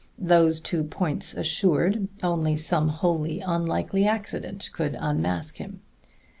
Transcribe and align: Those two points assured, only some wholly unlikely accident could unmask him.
Those 0.17 0.59
two 0.59 0.83
points 0.83 1.35
assured, 1.35 2.07
only 2.23 2.57
some 2.57 2.87
wholly 2.89 3.39
unlikely 3.39 4.07
accident 4.07 4.71
could 4.73 4.97
unmask 4.99 5.57
him. 5.57 5.81